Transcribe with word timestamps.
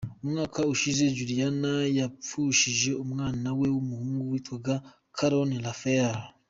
Umwaka 0.25 0.59
ushize 0.73 1.03
Juliana 1.17 1.71
yapfushije 1.99 2.91
umwana 3.03 3.47
we 3.59 3.67
w’umuhungu 3.75 4.21
witwaga 4.31 4.75
Keron 5.15 5.51
Raphael. 5.67 6.19